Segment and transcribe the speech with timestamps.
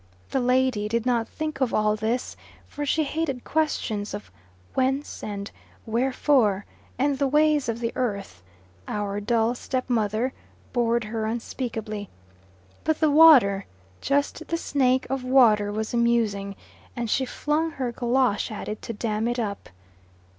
[0.31, 4.31] The lady did not think of all this, for she hated questions of
[4.73, 5.51] whence and
[5.85, 6.65] wherefore,
[6.97, 8.41] and the ways of the earth
[8.87, 10.33] ("our dull stepmother")
[10.73, 12.09] bored her unspeakably.
[12.83, 13.67] But the water,
[14.01, 16.55] just the snake of water, was amusing,
[16.95, 19.69] and she flung her golosh at it to dam it up.